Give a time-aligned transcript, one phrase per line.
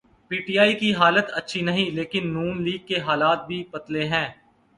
[0.31, 4.27] P T I کی حالت اچھی نہیں لیکن نون لیگ کے حالات بھی پتلے ہیں۔